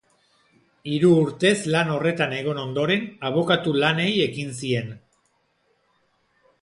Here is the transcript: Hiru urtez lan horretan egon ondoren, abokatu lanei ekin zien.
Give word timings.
Hiru 0.93 1.09
urtez 1.25 1.51
lan 1.75 1.91
horretan 1.95 2.33
egon 2.37 2.61
ondoren, 2.63 3.05
abokatu 3.31 3.75
lanei 3.85 4.09
ekin 4.25 4.51
zien. 4.63 4.91